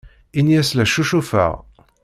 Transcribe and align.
Ini-as 0.39 0.69
la 0.73 0.85
ccucufeɣ. 0.87 1.53